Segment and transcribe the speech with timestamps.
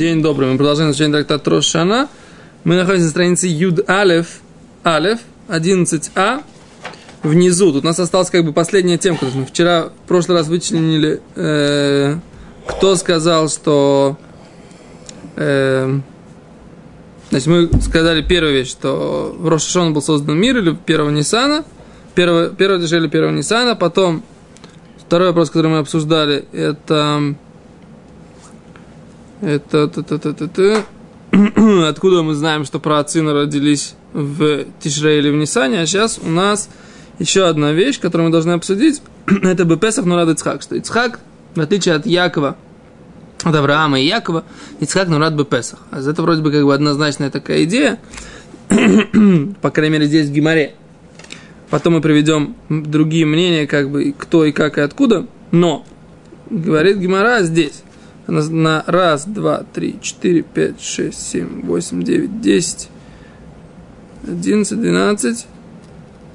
[0.00, 0.48] День добрый.
[0.50, 2.08] Мы продолжаем изучение трактата Рошана.
[2.64, 4.40] Мы находимся на странице Юд Алев,
[4.82, 6.42] Алев, 11а.
[7.22, 7.70] Внизу.
[7.70, 9.18] Тут у нас осталась как бы последняя тема.
[9.34, 12.16] Мы вчера, в прошлый раз вычленили, э,
[12.66, 14.16] кто сказал, что...
[15.36, 16.00] Э,
[17.28, 21.66] значит, мы сказали первую вещь, что в Рошашон был создан мир, или первого Ниссана.
[22.14, 23.76] Первое, первое движение первого Ниссана.
[23.76, 24.22] Потом
[24.96, 27.34] второй вопрос, который мы обсуждали, это
[29.40, 30.84] это, это, это, это, это.
[31.88, 36.68] Откуда мы знаем, что праотцы родились в Тишре или в Нисане, а сейчас у нас
[37.18, 39.02] еще одна вещь, которую мы должны обсудить,
[39.42, 41.20] это бы Песах Нурад Ицхак, что Ицхак,
[41.54, 42.56] в отличие от Якова,
[43.44, 44.44] от Авраама и Якова,
[44.80, 45.80] Ицхак Нурад бы Песах.
[45.90, 47.98] А это вроде бы как бы однозначная такая идея,
[48.68, 50.74] по крайней мере здесь в Гимаре.
[51.70, 55.86] Потом мы приведем другие мнения, как бы кто и как и откуда, но
[56.50, 57.84] говорит Гимара здесь,
[58.30, 62.88] на, на раз, два, три, четыре, пять, шесть, семь, восемь, девять, десять,
[64.26, 65.46] одиннадцать, двенадцать,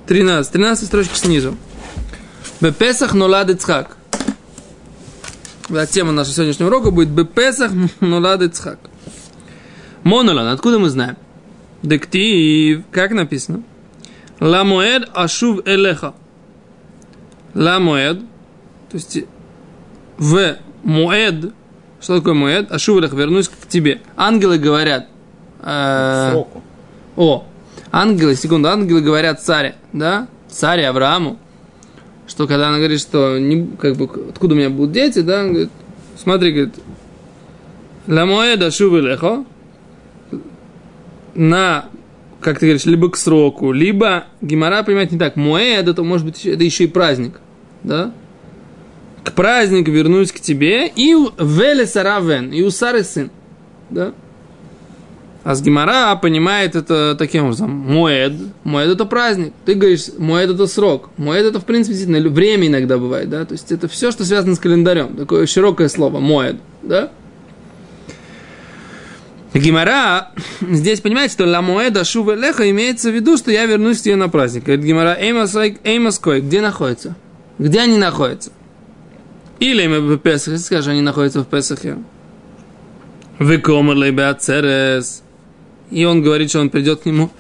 [0.06, 0.52] тринадцать.
[0.54, 1.58] Тринадцать строчек снизу.
[2.62, 3.98] Бепесах нулад Ицхак.
[5.68, 8.80] Да, тема нашего сегодняшнего урока будет Бепесах нулад Ицхак.
[10.04, 11.18] Монолан, откуда мы знаем?
[11.82, 13.64] Дектив, как написано?
[14.40, 16.14] Ламуэд ашув элеха.
[17.56, 19.18] Ламуэд, то есть
[20.18, 21.54] в муэд
[22.06, 22.72] что такое моед?
[22.72, 24.00] Ашувалях, вернусь к тебе.
[24.16, 25.08] Ангелы говорят...
[25.62, 26.44] Э,
[27.16, 27.46] о,
[27.92, 30.28] ангелы, секунду, ангелы говорят царе, да?
[30.48, 31.40] Царе Аврааму,
[32.28, 35.50] что когда она говорит, что не, как бы, откуда у меня будут дети, да, он
[35.50, 35.72] говорит,
[36.16, 36.76] смотри, говорит,
[38.06, 39.44] Ла моеда шувелехо,
[41.34, 41.86] на,
[42.40, 46.46] как ты говоришь, либо к сроку, либо Гимара понимает не так, моед, это может быть,
[46.46, 47.40] это еще и праздник,
[47.82, 48.12] да?
[49.26, 53.32] К празднику вернусь к тебе, и веле саравен, и у Сары сын.
[53.90, 54.14] Да?
[55.44, 57.70] А с Гимара понимает это таким образом.
[57.70, 58.34] Моэд.
[58.64, 59.54] Моэд это праздник.
[59.66, 61.10] Ты говоришь, моэд это срок.
[61.18, 63.46] Моэд это, в принципе, действительно время иногда бывает, да?
[63.46, 65.16] То есть это все, что связано с календарем.
[65.16, 66.20] Такое широкое слово.
[66.20, 66.56] Моэд.
[66.82, 67.12] Да?
[69.54, 70.32] Гимара
[70.62, 74.16] здесь понимает, что ла моэда шува леха имеется в виду, что я вернусь к тебе
[74.16, 74.64] на праздник.
[74.66, 77.16] Говорит Гимара, эймас кой, где находится?
[77.60, 78.52] Где они находятся?
[79.60, 81.98] Или мы в Песах, скажешь, они находятся в Песахе.
[83.40, 85.24] Выкомерли Беацерес.
[85.92, 87.32] И он говорит, что он придет к нему.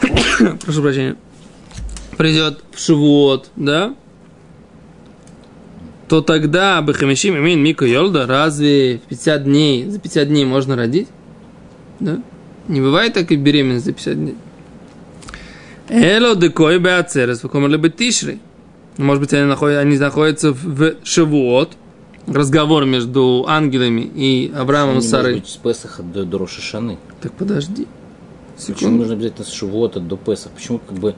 [0.64, 1.16] Прошу прощения.
[2.16, 3.94] Придет в Шивот, да?
[6.08, 11.08] То тогда Бахамишим имеет Мика Йолда, разве в 50 дней, за 50 дней можно родить?
[11.98, 12.22] Да?
[12.68, 14.36] Не бывает так и беременность за 50 дней.
[15.88, 18.40] Эло декой беацерес, выкомерли бетишрей.
[18.98, 21.72] Может быть, они находятся, они находятся в Шивуот,
[22.26, 25.34] разговор между ангелами и Авраамом с Сарой.
[25.34, 26.98] Может быть, с Песаха до, до Рошашаны.
[27.20, 27.86] Так подожди.
[28.56, 28.74] Секунду.
[28.74, 30.54] Почему нужно обязательно с Шивуота до Песаха?
[30.56, 31.14] Почему как бы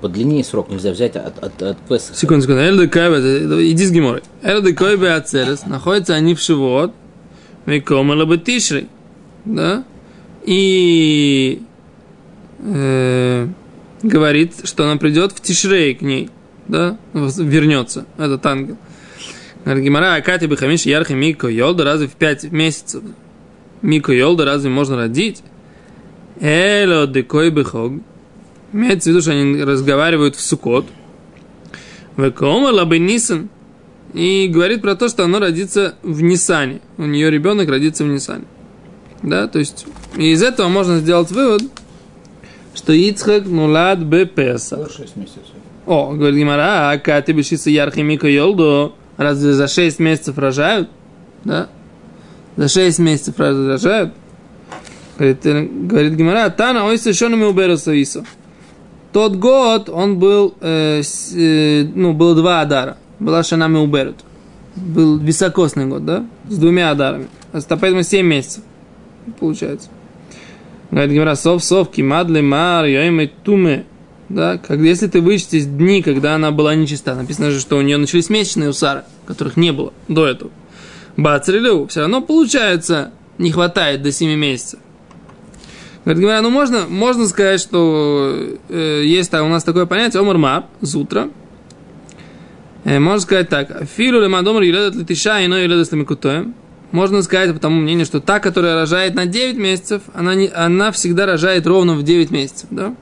[0.00, 2.18] подлиннее срок нельзя взять от, от, от Песаха?
[2.18, 2.60] Секунду, секунду.
[2.60, 4.22] Эльды Кайбе, иди с Гиморой.
[4.42, 6.92] Эльды Кайбе Ацерес, находятся они в Шивуот,
[7.66, 8.88] Микомела бы Тишрей.
[9.46, 9.84] Да?
[10.44, 11.62] И
[12.60, 13.48] э,
[14.02, 16.28] говорит, что она придет в Тишрей к ней
[16.68, 18.76] да, вернется этот ангел.
[19.64, 23.02] Говорит, Гимара, Акати Бехамиш Ярхи Мико Йолда, разве в пять месяцев
[23.82, 25.42] Мико Йолда разве можно родить?
[26.40, 27.92] Эло декой бехог.
[28.72, 30.86] Имеется в виду, что они разговаривают в Сукот.
[32.16, 33.48] Векома лабы Нисан.
[34.12, 36.80] И говорит про то, что оно родится в Нисане.
[36.98, 38.44] У нее ребенок родится в Нисане.
[39.22, 39.86] Да, то есть
[40.16, 41.62] из этого можно сделать вывод,
[42.74, 44.88] что Ицхак нулад бепеса.
[44.88, 45.42] 6 месяцев.
[45.86, 50.88] О, говорит Гимара, а ты бешится ярхимика йолду, разве за 6 месяцев рожают?
[51.44, 51.68] Да?
[52.56, 54.14] За 6 месяцев рожают?
[55.18, 58.24] Говорит, э, говорит Гимара, Тана ой совершенно уберу Савису.
[59.12, 61.02] Тот год он был, э,
[61.34, 62.96] э, ну, было два адара.
[63.20, 64.16] Была шана уберут.
[64.74, 66.26] Был високосный год, да?
[66.48, 67.28] С двумя адарами.
[67.52, 68.64] А поэтому 7 месяцев.
[69.38, 69.88] Получается.
[70.90, 73.84] Говорит Гимара, сов, сов, кимадли, мар, йоймы, туме
[74.28, 77.96] да, как, если ты вычтешь дни, когда она была нечиста, написано же, что у нее
[77.96, 80.50] начались месячные у Сары, которых не было до этого.
[81.16, 84.80] Бацрилю, все равно получается, не хватает до 7 месяцев.
[86.04, 91.30] Говорит, ну можно, можно сказать, что э, есть у нас такое понятие, омар мар, зутра.
[92.84, 96.54] Э, можно сказать так, филу лемадомар юледат летиша, ино юледат лемикутоем.
[96.92, 100.92] Можно сказать, по тому мнению, что та, которая рожает на 9 месяцев, она, не, она
[100.92, 102.94] всегда рожает ровно в 9 месяцев, да?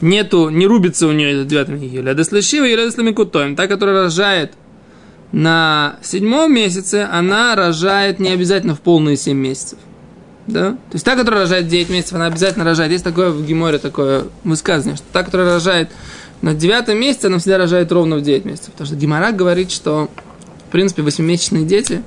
[0.00, 2.08] Нету, не рубится у нее этот девятый Мегиль.
[2.08, 4.52] А деслешива и деслемикутоем, та, которая рожает
[5.32, 9.78] на седьмом месяце она рожает не обязательно в полные семь месяцев.
[10.46, 10.72] Да?
[10.72, 12.92] То есть та, которая рожает 9 месяцев, она обязательно рожает.
[12.92, 15.90] Есть такое в Геморе такое высказывание, что та, которая рожает
[16.40, 18.70] на девятом месяце, она всегда рожает ровно в 9 месяцев.
[18.72, 20.08] Потому что Гемора говорит, что,
[20.68, 22.02] в принципе, восьмимесячные дети,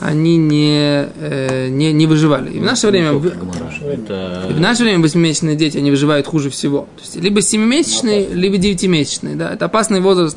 [0.00, 2.50] они не, э, не, не выживали.
[2.52, 3.12] И в наше время...
[3.12, 4.46] в- Это...
[4.50, 6.88] в наше время восьмимесячные дети, они выживают хуже всего.
[6.96, 9.36] То есть, либо семимесячные, либо девятимесячные.
[9.36, 9.52] Да?
[9.52, 10.36] Это опасный возраст,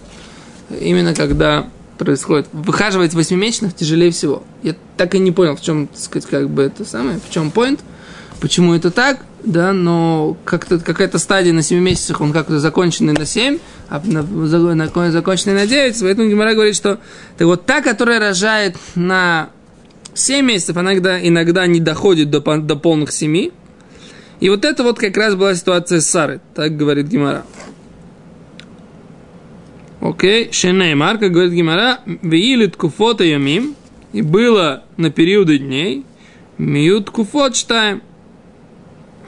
[0.79, 1.67] именно когда
[1.97, 2.47] происходит.
[2.53, 4.44] Выхаживать восьмимесячных тяжелее всего.
[4.63, 7.51] Я так и не понял, в чем, так сказать, как бы это самое, в чем
[7.53, 7.79] point,
[8.39, 13.25] почему это так, да, но как-то какая-то стадия на 7 месяцах, он как-то законченный на
[13.25, 13.59] 7,
[13.89, 17.00] а на, на- законченный на 9, поэтому Гимара говорит, что
[17.38, 19.50] так вот та, которая рожает на
[20.13, 23.51] 7 месяцев, она иногда, иногда не доходит до, до полных 7,
[24.39, 27.45] и вот это вот как раз была ситуация с Сарой, так говорит Гимара.
[30.01, 33.75] Окей, Шенеймар, как говорит Гимара, виили ткуфота ямим,
[34.13, 36.06] и было на периоды дней,
[36.57, 38.01] миют куфот штаем.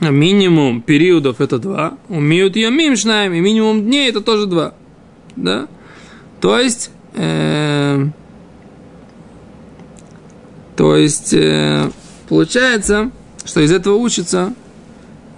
[0.10, 4.74] Минимум периодов это два, у миют ямим шнаем, и минимум дней это тоже два.
[5.36, 5.68] Да?
[6.40, 8.08] То есть, э,
[10.76, 11.92] то есть, э,
[12.28, 13.12] получается,
[13.46, 14.56] что из этого учится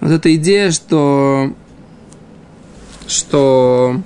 [0.00, 1.52] вот эта идея, что,
[3.06, 4.00] что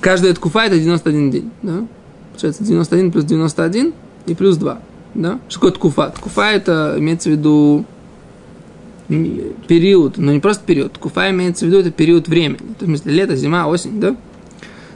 [0.00, 1.50] каждая ткуфа это 91 день.
[1.60, 1.86] Да?
[2.30, 3.92] Получается 91 плюс 91
[4.24, 4.80] и плюс 2.
[5.12, 5.38] Да?
[5.50, 6.10] Что такое ткуфа?
[6.16, 7.84] Ткуфа это имеется в виду
[9.66, 10.92] период, но не просто период.
[10.92, 12.74] Ткуфа имеется в виду это период времени.
[12.78, 14.10] То есть, лето, зима, осень, да?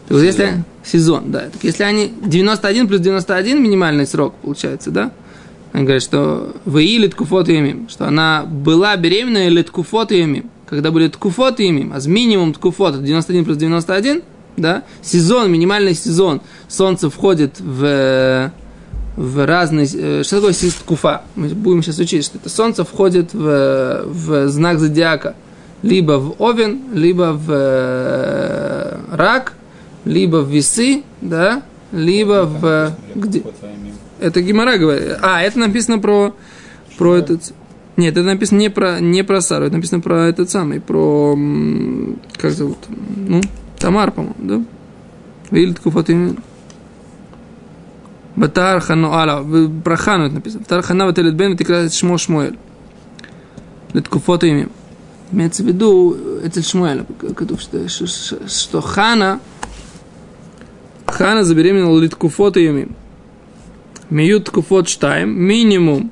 [0.06, 1.48] Так вот, если сезон, да.
[1.52, 5.12] Так если они 91 плюс 91 минимальный срок получается, да?
[5.72, 10.50] Они говорят, что вы или ткуфот имим, что она была беременна или ткуфот имим.
[10.68, 14.22] Когда были ткуфот имим, а с минимум ткуфот это 91 плюс 91,
[14.56, 18.52] да, сезон, минимальный сезон, солнце входит в,
[19.16, 19.86] в разные...
[19.92, 21.22] э, Что такое сис- ткуфа?
[21.36, 25.34] Мы будем сейчас учить, что это солнце входит в, в знак зодиака
[25.82, 29.52] либо в овен, либо в э, рак,
[30.04, 31.62] либо в весы, да,
[31.92, 32.92] либо в...
[33.14, 33.42] Где?
[34.20, 35.18] Это Гимара говорит.
[35.20, 36.34] А, это написано про,
[36.96, 37.52] про этот...
[37.96, 41.38] Нет, это написано не про, не про Сару, это написано про этот самый, про...
[42.38, 42.78] Как зовут?
[42.88, 43.42] Ну,
[43.78, 44.62] Тамар, по-моему, да?
[45.50, 46.38] Вилит Куфатим.
[48.36, 49.42] Батар Хану Ала.
[49.42, 50.60] в- Про Хану это написано.
[50.62, 52.58] Батар Хана Вателет Бен Ватикрасит Шмо Шмуэль.
[53.92, 54.68] Леткуфот имя.
[55.32, 57.04] Имеется в виду, это Шмуэль,
[57.88, 59.40] что, что, что- Хана,
[61.06, 62.88] Хана забеременела Литкуфот имя.
[64.10, 66.10] Миют Ткуфот Штайм, минимум,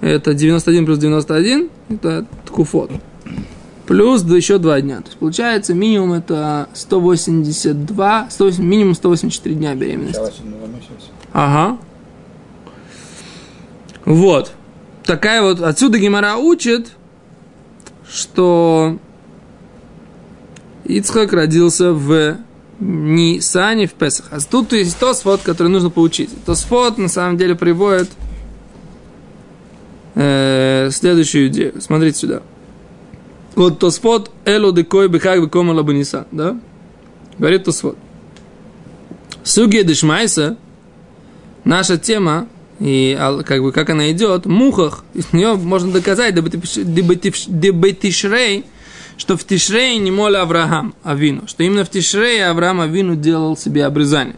[0.00, 2.90] это 91 плюс 91, это Ткуфот.
[3.86, 4.98] Плюс да, еще два дня.
[4.98, 10.20] То есть получается минимум это 182, 108, минимум 184 дня беременности.
[11.32, 11.78] Ага.
[14.04, 14.52] Вот.
[15.04, 16.92] Такая вот, отсюда Гемора учит,
[18.08, 18.98] что
[20.84, 22.36] Ицхак родился в
[22.78, 24.26] Нисане в Песах.
[24.30, 26.30] А тут есть Тосфот, который нужно поучить.
[26.44, 28.10] Тосфот на самом деле приводит
[30.14, 31.80] э, следующую идею.
[31.80, 32.42] Смотрите сюда.
[33.54, 36.26] Вот Тосфот Эло декой бехак бекома лабаниса.
[36.32, 36.58] Да?
[37.38, 37.96] Говорит Тосфот.
[39.44, 40.56] Сугия дешмайса,
[41.64, 42.46] наша тема,
[42.80, 46.34] и как бы как она идет, мухах, из нее можно доказать,
[47.54, 48.64] дебетишрей,
[49.16, 53.84] что в Тишрей не моля Авраам Авину, что именно в Тишрее Авраам Авину делал себе
[53.84, 54.36] обрезание.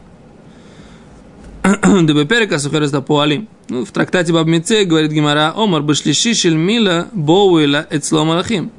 [1.63, 3.49] Дебеперека сухареста пуалим.
[3.71, 8.71] Ну, в трактате Бабмице говорит Гимара, Омар башлиши шель мила боуэла эцло малахим.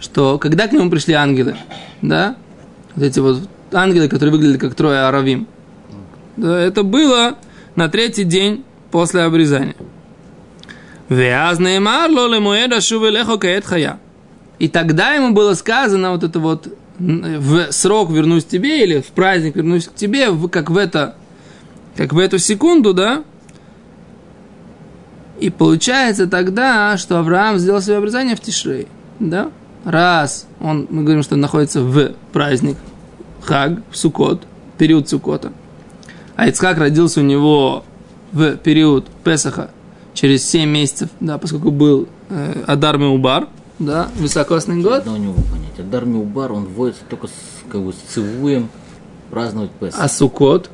[0.00, 1.56] Что когда к нему пришли ангелы,
[2.02, 2.34] да,
[2.96, 5.46] вот эти вот ангелы, которые выглядели как трое аравим,
[6.36, 7.36] да, это было
[7.76, 9.76] на третий день после обрезания.
[14.58, 16.68] И тогда ему было сказано вот это вот
[16.98, 21.14] в срок вернусь к тебе или в праздник вернусь к тебе, как в это,
[21.94, 23.22] как в эту секунду, да?
[25.38, 28.88] И получается тогда, что Авраам сделал себе обрезание в Тишрей,
[29.20, 29.50] да?
[29.84, 32.78] Раз он, мы говорим, что он находится в праздник
[33.42, 34.42] Хаг, в Сукот,
[34.78, 35.52] период Сукота.
[36.36, 37.84] А Ицхак родился у него
[38.32, 39.70] в период Песаха
[40.14, 45.00] через 7 месяцев, да, поскольку был э, Адар Меубар, да, высокосный год.
[45.00, 45.78] Одно у него понять.
[45.78, 47.32] Адар Миубар, он вводится только с,
[47.70, 48.70] как бы, с цивуем
[49.30, 50.00] праздновать Песах.
[50.02, 50.70] А Сукот?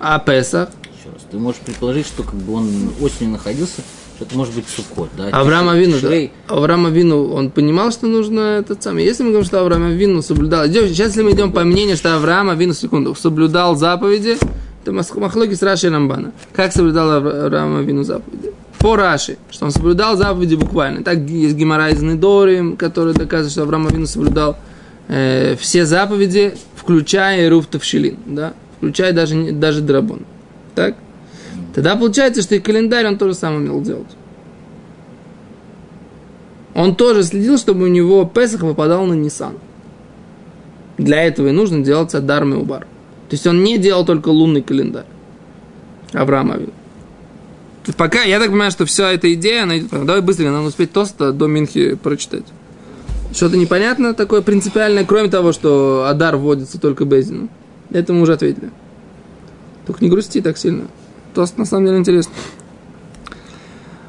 [0.00, 0.70] А Песах?
[0.98, 1.22] Еще раз.
[1.30, 2.68] Ты можешь предположить, что как бы он
[3.00, 3.82] осенью находился,
[4.22, 5.28] это может быть Суккот, да?
[5.28, 5.96] Авраам Авину.
[5.98, 9.04] Тишрей, Авраам Авину, он понимал, что нужно этот самый.
[9.04, 10.66] Если мы говорим, что Авраам Авину соблюдал...
[10.66, 14.36] Идем- Сейчас, если мы идем по мнению, что Авраам Авину, секунду, соблюдал заповеди,
[14.82, 16.32] Это Махлоки с Раши и Рамбана.
[16.52, 18.52] Как соблюдал Авраам Авину заповеди?
[18.78, 21.04] По Раши, что он соблюдал заповеди буквально.
[21.04, 24.56] Так есть Гимара из Недорим, который доказывает, что Авраам Авину соблюдал
[25.08, 28.54] э, все заповеди, включая Руф Тавшилин, да?
[28.78, 30.22] включая даже, даже Драбон.
[30.74, 30.96] Так?
[31.74, 34.10] Тогда получается, что и календарь он тоже сам умел делать.
[36.74, 39.54] Он тоже следил, чтобы у него Песах выпадал на Нисан.
[40.98, 42.80] Для этого и нужно делать Адар Меубар.
[42.80, 45.06] То есть он не делал только лунный календарь.
[46.12, 46.52] Авраам.
[47.96, 49.90] Пока, я так понимаю, что вся эта идея, она идет...
[49.90, 52.44] Давай быстрее, надо успеть тоста до Минхи прочитать.
[53.32, 57.48] Что-то непонятно такое принципиальное, кроме того, что Адар вводится только Безину.
[57.90, 58.70] Это мы уже ответили.
[59.86, 60.84] Только не грусти так сильно.
[61.34, 62.32] Тост на самом деле интересно.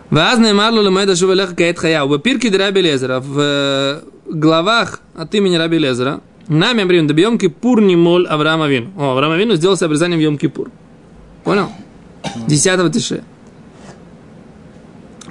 [0.10, 2.06] Ваз неймарлу лемеда шувелеха каэт хая.
[2.06, 7.82] В пирке Раби Лезера, в главах от имени Раби Лезера, нами обрим до Йом Кипур
[7.82, 8.92] не моль Авраама Вину.
[8.98, 10.70] О, Авраама Вину сделал себе обрезание в Йом Кипур.
[11.44, 11.70] Понял?
[12.48, 13.24] Десятого тише.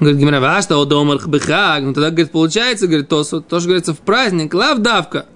[0.00, 1.84] Говорит, Гимара, а что дома бехаг?
[1.84, 5.26] Ну тогда, говорит, получается, говорит, то, то, что говорится в праздник, лавдавка.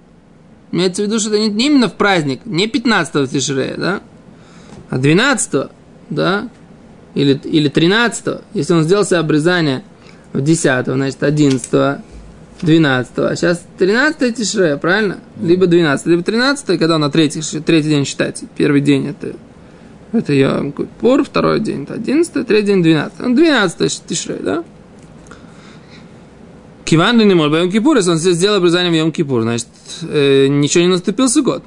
[0.73, 4.01] Имеется в виду, что это не, не именно в праздник, не 15 Тишрея, да,
[4.89, 5.69] а 12
[6.09, 6.49] да,
[7.15, 9.83] или, или 13 если он сделал себе обрезание
[10.33, 12.01] в 10 значит 11
[12.61, 15.19] 12 а сейчас 13 Тишрея, правильно?
[15.41, 18.45] Либо 12, либо 13 когда он на третий, третий день считается.
[18.55, 19.35] Первый день это
[20.13, 23.19] это я Пур, второй день это 11, третий день 12.
[23.19, 24.63] Ну, 12 Тишрея, да?
[26.85, 29.67] Киван не мол, Йом Кипур, если он сделал обрезание в Йом Кипур, значит,
[30.03, 31.63] э, ничего не наступил Сукот.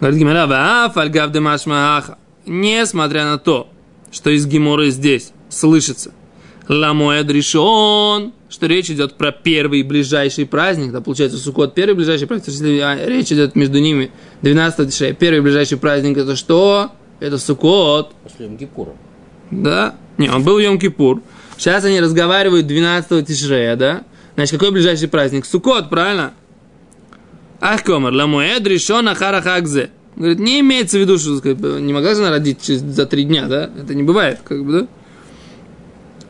[0.00, 2.18] Говорит Гимара, вааф альгав демашмааха.
[2.46, 3.68] Несмотря на то,
[4.10, 6.12] что из Гиморы здесь слышится
[6.68, 12.48] ламоэд решен, что речь идет про первый ближайший праздник, да, получается, Сукот первый ближайший праздник,
[12.48, 14.10] если а, речь идет между ними
[14.42, 16.90] 12 тишрея, первый ближайший праздник, это что?
[17.20, 18.12] Это Сукот.
[18.22, 18.94] После Йом-Кипура.
[19.50, 19.94] Да?
[20.18, 21.22] Не, он был Йом-Кипур.
[21.56, 24.02] Сейчас они разговаривают 12 тишрея, да?
[24.34, 25.46] Значит, какой ближайший праздник?
[25.46, 26.34] Сукот, правильно?
[27.60, 29.90] Ах, комар, ламуэд решен ахарахакзе.
[30.14, 31.40] Говорит, не имеется в виду, что
[31.78, 33.70] не могла же она родить через, за три дня, да?
[33.80, 34.86] Это не бывает, как бы, да?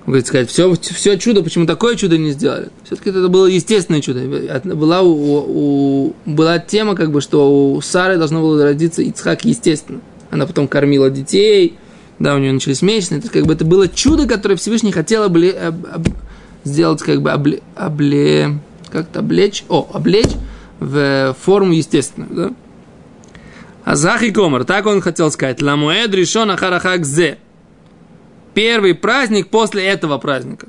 [0.06, 2.70] Говорит, сказать, все, все чудо, почему такое чудо не сделали?
[2.84, 4.20] Все-таки это было естественное чудо.
[4.64, 5.10] Была, у,
[6.06, 10.00] у, была тема, как бы, что у Сары должно было родиться Ицхак естественно.
[10.30, 11.76] Она потом кормила детей,
[12.18, 13.20] да, у нее начались месячные.
[13.20, 16.08] Это как бы это было чудо, которое Всевышний хотел обле, об, об,
[16.64, 20.32] сделать, как бы обле, обле, как-то облечь, о, облечь
[20.80, 22.52] в форму естественную, да?
[23.84, 25.62] Азах и Комар, так он хотел сказать.
[25.62, 27.38] Ламуэд решен ахарахак зе.
[28.52, 30.68] Первый праздник после этого праздника.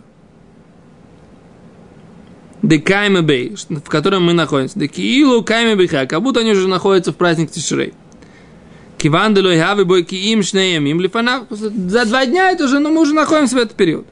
[2.62, 4.80] Декайме бей, в котором мы находимся.
[4.80, 7.94] Декиилу кайме бейха, как будто они уже находятся в праздник Тишрей.
[8.98, 11.44] Киван делой хави бой киим шнеем им лифанав.
[11.50, 14.06] За два дня это уже, но мы уже находимся в этот период.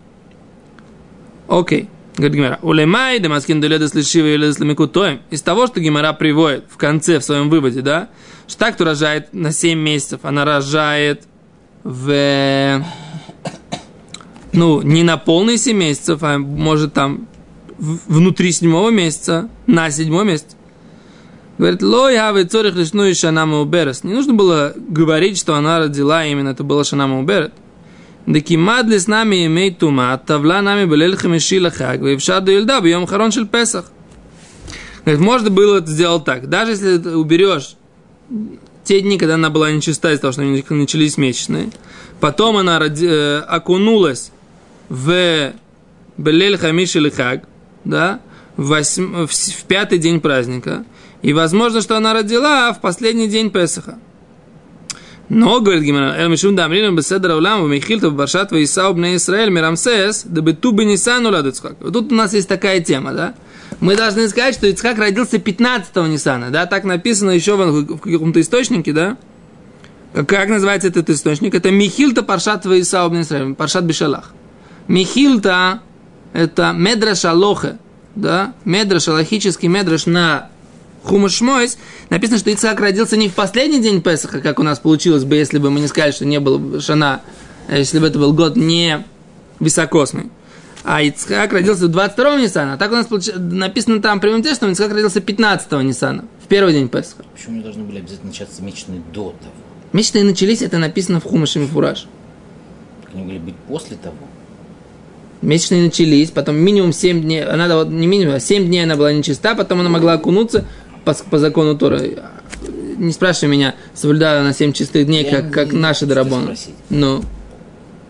[1.48, 1.90] Окей.
[2.18, 2.60] Говорит Гимара.
[2.64, 4.58] Улемай, демаскин деледес лишива и ледес
[4.92, 5.22] тоем.
[5.30, 8.10] Из того, что Гимара приводит в конце, в своем выводе, да,
[8.48, 11.24] что так, кто рожает на 7 месяцев, она рожает
[11.84, 12.84] в...
[14.52, 17.28] Ну, не на полные 7 месяцев, а может там
[17.78, 20.56] внутри седьмого месяца, на седьмой месяц.
[21.60, 24.04] Говорит, лой хавы цорих лишну и шанама уберес.
[24.04, 27.54] Не нужно было говорить, что она родила именно, это было шанама уберет.
[28.28, 33.08] Декимад ли с нами имей тума, тавла нами белель хамиши лахаг, вевша до ильда, бьем
[33.08, 33.86] харон шель песах.
[35.06, 36.50] Говорит, можно было это сделать так.
[36.50, 37.78] Даже если ты уберешь
[38.84, 41.70] те дни, когда она была нечиста из-за того, что начались месячные,
[42.20, 44.32] потом она ради, э, окунулась
[44.90, 45.54] в
[46.18, 47.14] Белель Хамиш или
[47.86, 48.20] да,
[48.58, 50.84] в, восьм, в, в пятый день праздника,
[51.22, 54.00] и возможно, что она родила в последний день Песаха.
[55.30, 60.42] Но, говорит Гимара, Эл Мишум Дамрину Беседра Улам, Михильтов, Баршат, Ваисау, Бне Исраэль, Мирамсес, да
[60.42, 61.46] Бету Бенисан Улад
[61.82, 63.36] Вот тут у нас есть такая тема, да?
[63.82, 66.66] Мы должны сказать, что Ицхак родился 15-го Нисана, да?
[66.66, 69.18] Так написано еще в, каком-то источнике, да?
[70.14, 71.54] Как, называется этот источник?
[71.54, 74.32] Это Михильта Паршат Ваисау, Бне Исраэль, Паршат Бешалах.
[74.88, 75.82] Михильта–
[76.34, 77.78] это Медраш Алоха,
[78.16, 78.54] да?
[78.64, 80.50] Медраш, аллахический медраш на
[81.08, 81.78] Хумашмойс,
[82.10, 85.58] написано, что Ицхак родился не в последний день Песаха, как у нас получилось бы, если
[85.58, 87.22] бы мы не сказали, что не было Шана,
[87.68, 89.04] а если бы это был год не
[89.60, 90.30] високосный.
[90.84, 92.74] А Ицхак родился 22-го Ниссана.
[92.74, 93.28] А так у нас получ...
[93.36, 97.24] написано там прямым текстом, Ицхак родился 15-го Ниссана, в первый день Песаха.
[97.34, 99.54] Почему не должны были обязательно начаться месячные до того?
[99.94, 102.08] Месячные начались, это написано в Хумаше Мифураж.
[103.14, 104.16] Они могли быть после того.
[105.42, 109.56] Месячные начались, потом минимум 7 дней, она не минимум, а 7 дней она была нечиста,
[109.56, 110.66] потом она могла окунуться,
[111.14, 112.02] по, по закону Тора.
[112.98, 116.06] не спрашивай меня, соблюдаю на 7 чистых дней, Я как, как не наши
[116.46, 116.74] спросить.
[116.90, 117.24] Ну,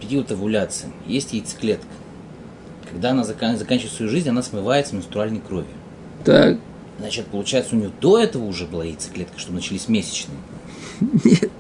[0.02, 0.88] период овуляции.
[1.06, 1.86] Есть яйцеклетка.
[2.92, 5.68] Когда она закан- заканчивает свою жизнь, она смывается менструальной кровью.
[6.24, 6.58] так.
[7.00, 10.38] Значит, получается, у нее до этого уже была яйцеклетка, чтобы начались месячные.
[11.00, 11.52] Нет.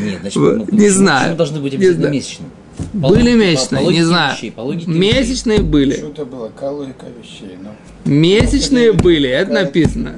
[0.00, 1.20] Нет, значит, Вот, ну, не почему- знаю.
[1.22, 2.50] почему должны быть Не обязательно месячные?
[2.92, 4.34] По Были логике- по- месячные, по не логике знаю.
[4.34, 5.00] вещей, по логике вещей.
[5.00, 5.96] Месячные были.
[5.96, 7.56] Что-то было, логика вещей.
[7.62, 7.70] Ну,
[8.12, 10.16] Месячные были, это написано.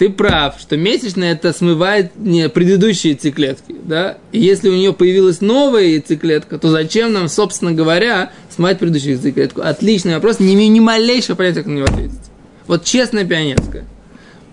[0.00, 4.16] Ты прав, что месячные это смывает не предыдущие яйцеклетки, да?
[4.32, 9.60] И если у нее появилась новая яйцеклетка, то зачем нам, собственно говоря, смывать предыдущую яйцеклетку?
[9.60, 12.18] Отличный вопрос, не, ни малейшего понятия, как на него ответить.
[12.66, 13.84] Вот честная пионерская.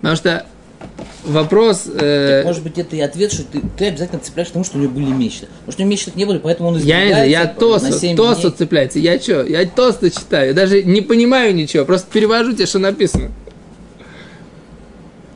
[0.02, 0.46] Потому что
[1.24, 1.84] вопрос...
[1.98, 4.82] э, Может быть, это и ответ, что ты, ты обязательно цепляешь к тому, что у
[4.82, 5.48] него были месячные.
[5.70, 8.00] Что у него месячных не было, поэтому он я не знаю, избегает я на тосу,
[8.00, 8.52] 7 тосу дней.
[8.58, 9.00] цепляется.
[9.00, 9.46] Я что?
[9.46, 10.48] Я тосты читаю.
[10.48, 11.86] Я даже не понимаю ничего.
[11.86, 13.32] Просто перевожу тебе, что написано.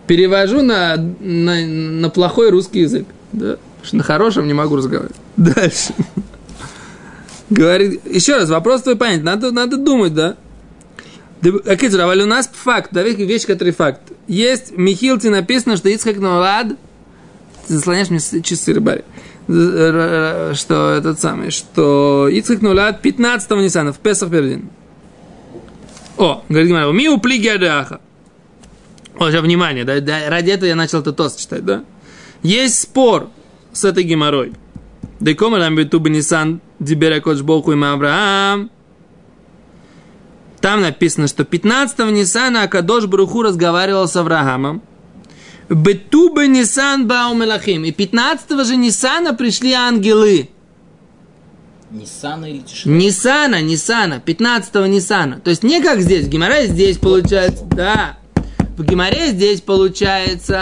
[0.07, 3.05] Перевожу на, на, на плохой русский язык.
[3.31, 3.57] Да?
[3.91, 5.15] На хорошем не могу разговаривать.
[5.37, 5.93] Дальше.
[7.49, 9.23] Говорит, еще раз, вопрос твой понять.
[9.23, 10.37] Надо, надо думать, да?
[11.65, 14.01] Акидзур, а у нас факт, да, вещь, который факт.
[14.27, 16.67] Есть в Михилте написано, что Ицхак Ноулад,
[17.67, 19.03] ты заслоняешь мне часы рыбари,
[19.47, 24.69] что этот самый, что Ицхак Ноулад 15-го Ниссана, в Песах Пердин.
[26.17, 27.99] О, говорит Гимара, ми уплиги адаха.
[29.29, 31.83] Сейчас внимание, да, да, ради этого я начал этот тост читать, да?
[32.43, 33.29] Есть спор
[33.71, 34.53] с этой геморрой.
[35.19, 38.71] Декома нам биту Нисан дибера коч Богу им Авраам.
[40.59, 44.81] Там написано, что 15-го Ниссана Акадош Баруху разговаривал с Авраамом.
[45.69, 47.83] Бетубе Нисан Баумелахим.
[47.83, 50.49] И 15-го же Ниссана пришли ангелы.
[51.89, 52.95] Ниссана или Тишина?
[52.95, 55.39] Ниссана, Ниссана, 15-го Ниссана.
[55.39, 58.17] То есть не как здесь, в Гимаре здесь получается, да.
[58.81, 60.57] В Гимаре здесь получается...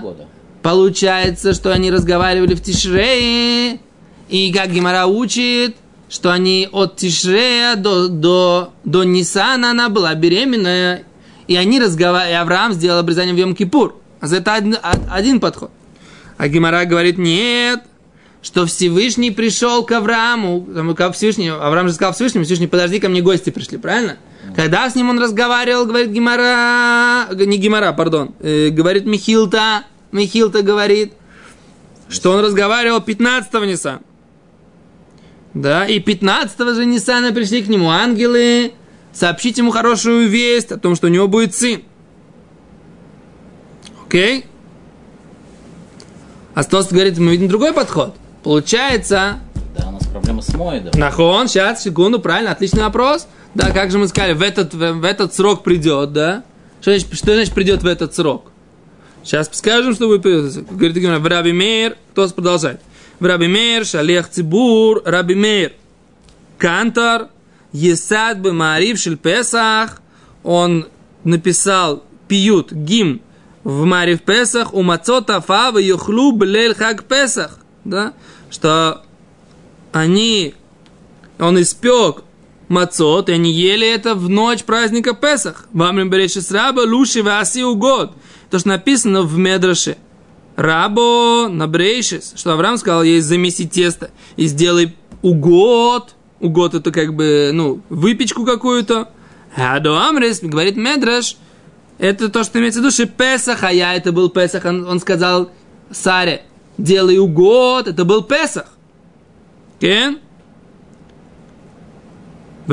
[0.00, 0.26] Полгода.
[0.62, 3.80] Получается, что они разговаривали в Тишрее,
[4.30, 5.76] и как Гимара учит,
[6.08, 11.04] что они от Тишрея до, до, до Нисана она была беременная,
[11.48, 13.92] и они разговаривали, и Авраам сделал обрезание в Йом-Кипур.
[14.20, 15.70] А это один, а- один подход.
[16.38, 17.82] А Гимара говорит, нет,
[18.40, 20.66] что Всевышний пришел к Аврааму,
[21.12, 24.16] Всевышнему, Авраам же сказал Всевышнему, Всевышний, подожди, ко мне гости пришли, правильно?
[24.56, 31.14] Когда с ним он разговаривал, говорит Гимара, не Гимара, пардон, э, говорит Михилта, Михилта говорит,
[32.08, 34.02] что он разговаривал 15-го Ниссана.
[35.54, 38.72] Да, и 15-го же Ниссана пришли к нему ангелы,
[39.12, 41.82] сообщить ему хорошую весть о том, что у него будет сын.
[44.06, 44.46] Окей?
[46.54, 48.14] А Стос говорит, мы видим другой подход.
[48.42, 49.40] Получается,
[49.76, 50.98] Да, у нас проблема с Моедом.
[50.98, 53.26] Нахон, сейчас, секунду, правильно, отличный вопрос.
[53.54, 56.44] Да, как же мы сказали, в этот, в, этот срок придет, да?
[56.80, 58.50] Что значит, что значит придет в этот срок?
[59.22, 60.66] Сейчас скажем, что будет придет.
[60.70, 62.80] Говорит Гимара, в Раби Мейр, кто продолжает.
[63.20, 65.72] В Раби Мейр, Шалех Цибур, Раби Мейр,
[66.58, 67.28] Кантор,
[67.72, 70.00] Есад бы Марив Песах,
[70.42, 70.88] он
[71.24, 73.20] написал пьют гимн
[73.64, 78.12] в Марив Песах, у Мацота Фава Юхлу Блель Хаг Песах, да,
[78.50, 79.02] что
[79.92, 80.54] они,
[81.38, 82.24] он испек
[82.72, 85.68] мацот, и они ели это в ночь праздника Песах.
[85.72, 88.14] Вам береши с раба луши васи угод.
[88.50, 89.98] То, что написано в Медраше.
[90.56, 96.14] Рабо набрейшис, что Авраам сказал ей замеси тесто и сделай угод.
[96.40, 99.08] Угод это как бы, ну, выпечку какую-то.
[99.56, 101.36] А до Амрис, говорит Медраш,
[101.98, 104.64] это то, что имеется в виду, Песах, а я это был Песах.
[104.64, 105.50] Он, он сказал
[105.90, 106.42] Саре,
[106.78, 108.66] делай угод, это был Песах.
[109.78, 110.18] כן?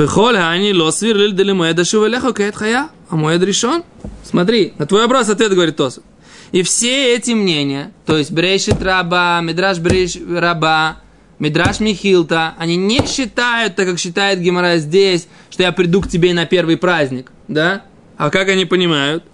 [0.00, 3.84] Вехоль они лосвир лильдали моеда шевелехо кэт хая, а моед решен.
[4.24, 6.02] Смотри, на твой вопрос ответ говорит Тосов.
[6.52, 11.02] И все эти мнения, то есть Брешит Раба, Мидраш Бреш Раба,
[11.38, 16.32] Мидраш Михилта, они не считают, так как считает Гемора здесь, что я приду к тебе
[16.32, 17.82] на первый праздник, да?
[18.16, 19.24] А как они понимают?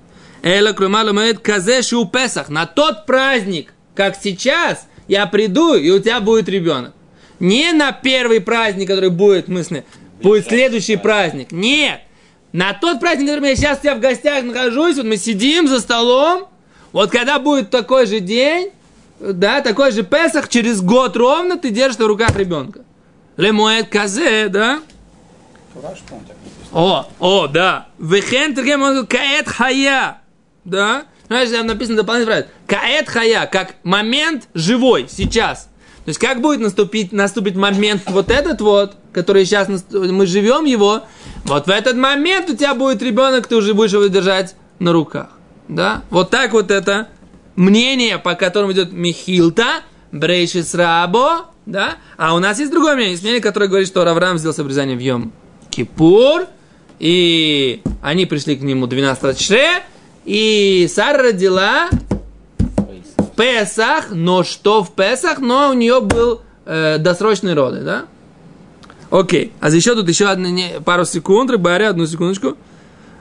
[0.42, 6.00] Эла Крумала Моед Казеши у Песах, на тот праздник, как сейчас, я приду, и у
[6.00, 6.92] тебя будет ребенок.
[7.38, 9.50] Не на первый праздник, который будет, в
[10.22, 11.52] будет следующий праздник.
[11.52, 12.00] Нет.
[12.52, 16.48] На тот праздник, который я сейчас тебя в гостях нахожусь, вот мы сидим за столом,
[16.92, 18.70] вот когда будет такой же день,
[19.20, 22.80] да, такой же Песах, через год ровно ты держишь в руках ребенка.
[23.36, 24.80] Лемуэт казе, да?
[26.72, 27.88] О, о, да.
[27.98, 30.18] Вехен каэт хая.
[30.64, 31.04] Да?
[31.26, 32.52] Знаешь, там написано дополнительная фраза.
[32.66, 35.68] Каэт хая, как момент живой, сейчас.
[36.04, 41.04] То есть, как будет наступить, наступить момент вот этот вот, который сейчас мы живем его,
[41.44, 45.28] вот в этот момент у тебя будет ребенок, ты уже будешь его держать на руках.
[45.68, 46.02] Да?
[46.10, 47.08] Вот так вот это
[47.56, 49.80] мнение, по которому идет Михилта,
[50.12, 51.94] Брейшис Рабо, да?
[52.18, 55.00] А у нас есть другое мнение, есть мнение, которое говорит, что Раврам сделал обрезание в
[55.00, 55.32] Йом
[55.70, 56.44] Кипур,
[56.98, 59.80] и они пришли к нему 12 числа,
[60.26, 61.88] и Сара родила
[62.58, 68.04] в Песах, но что в Песах, но у нее был э, досрочный роды, да?
[69.09, 72.55] Окей, а еще тут еще одна, не, пару секунд, Рыбаря, одну секундочку.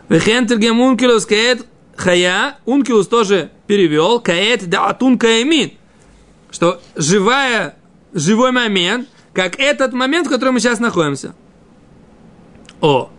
[0.08, 5.72] Вехентергем ункилус каэт хая, ункилус тоже перевел, каэт да атун каэмин,
[6.50, 7.76] что живая,
[8.14, 11.34] живой момент, как этот момент, в котором мы сейчас находимся.
[12.80, 13.10] О,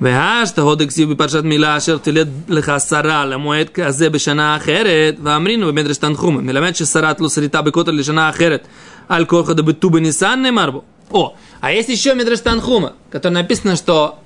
[0.00, 5.96] והשת הוד הכסיב בפרשת מילה אשר תלד לך שרה למועד כזה בשנה אחרת, ואמרינו במדרש
[5.96, 8.66] תנחומה, מלמד ששרת לא שריטה בכותל לשנה אחרת,
[9.09, 10.85] Аль корхода бы тубы не марбу.
[11.09, 14.19] О, а есть еще Мидраш Танхума, который написано, что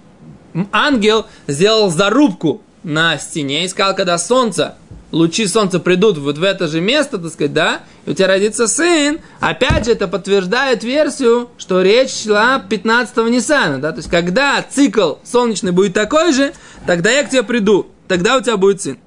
[0.72, 4.76] ангел сделал зарубку на стене и сказал, когда солнце,
[5.12, 8.68] лучи солнца придут вот в это же место, так сказать, да, и у тебя родится
[8.68, 14.64] сын, опять же это подтверждает версию, что речь шла 15-го Ниссана, да, то есть когда
[14.68, 16.54] цикл солнечный будет такой же,
[16.88, 18.98] тогда я к тебе приду, тогда у тебя будет сын.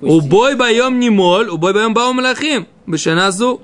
[0.00, 3.62] Убой боем не моль, убой боем баум лахим, бешеназу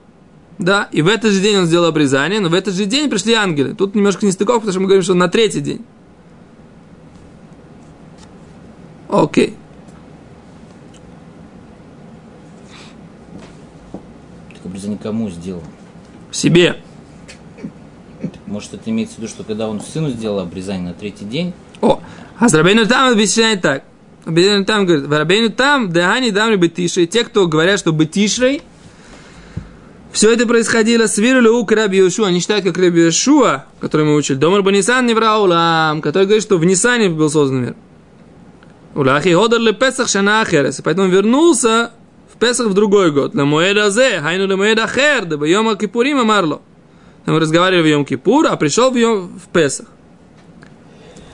[0.59, 3.35] да, и в этот же день он сделал обрезание, но в этот же день пришли
[3.35, 3.75] ангелы.
[3.75, 5.85] Тут немножко не стыковка, потому что мы говорим, что на третий день.
[9.09, 9.57] Окей.
[14.79, 15.63] обрезание кому сделал?
[16.31, 16.77] Себе.
[18.47, 21.53] Может, это имеется в виду, что когда он сыну сделал обрезание на третий день?
[21.81, 22.01] О,
[22.39, 23.85] а с Рабейну там объясняет так.
[24.25, 27.07] Рабейну там говорит, в Рабейну там, да они дам бетишрей.
[27.07, 28.63] Те, кто говорят, что бетишрей,
[30.13, 32.29] все это происходило с Вирулю к Раби Йошуа.
[32.29, 34.37] Они считают, как Раби Йошуа, который мы учили.
[34.37, 37.75] Домар Банисан не враулам, который говорит, что в Нисане был создан мир.
[38.95, 40.81] Улахи Ходар ле Песах Шана Ахерес.
[40.83, 41.93] Поэтому вернулся
[42.39, 43.35] Песах в другой год.
[43.35, 46.61] На Моэда Зе, Хайну на Моэда Хер, да Йома Кипурим Амарло.
[47.27, 49.87] Мы разговаривали в Йом Кипур, а пришел в, Йом, в Песах.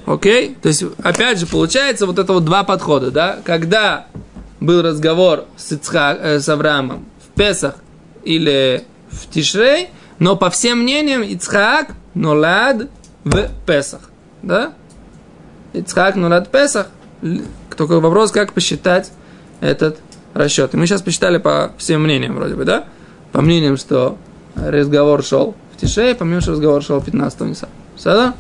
[0.07, 0.57] Окей?
[0.61, 3.39] То есть, опять же, получается вот это вот два подхода, да?
[3.45, 4.07] Когда
[4.61, 7.77] был разговор с, Ицхак, э, с Авраамом в Песах
[8.25, 12.89] или в Тишрей, но по всем мнениям Ицхак нолад
[13.25, 14.11] в Песах,
[14.43, 14.73] да?
[15.73, 16.89] Ицхак нолад в Песах.
[17.77, 19.11] Только вопрос, как посчитать
[19.61, 19.99] этот
[20.35, 20.77] расчеты.
[20.77, 22.85] Мы сейчас посчитали по всем мнениям, вроде бы, да?
[23.33, 24.19] По мнениям, что
[24.55, 27.69] разговор шел в Тише, по мнениям, что разговор шел в 15 Ниса.
[27.97, 28.35] Все, да?